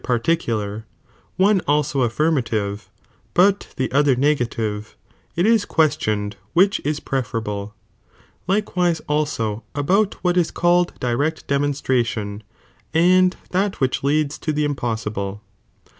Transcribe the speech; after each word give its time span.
The 0.01 0.07
quo 0.07 0.13
particular, 0.15 0.85
one 1.37 1.61
also 1.67 2.01
affirmative, 2.01 2.89
but 3.35 3.67
the 3.77 3.91
other 3.91 4.15
ne 4.15 4.33
'^i 4.35 4.35
>"'"'■ 4.35 4.37
gative, 4.47 4.95
it 5.35 5.45
is 5.45 5.63
queetioned 5.63 6.33
which 6.53 6.81
is 6.83 6.99
preferable, 6.99 7.75
litcwisc 8.49 9.01
also 9.07 9.63
about 9.75 10.15
what 10.23 10.37
is 10.37 10.49
called 10.49 10.93
direct 10.99 11.45
demonstr&tion, 11.47 12.41
and 12.95 13.37
that 13.51 13.79
which 13.79 14.03
leads 14.03 14.39
to 14.39 14.51
the 14.51 14.65
impossible. 14.65 15.43